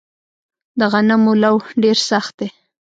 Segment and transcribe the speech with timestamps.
[0.79, 2.49] د غنمو لوو ډیر سخت دی